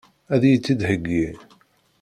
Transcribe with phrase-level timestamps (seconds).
[0.33, 1.25] Ad iyi-tt-id-theggi?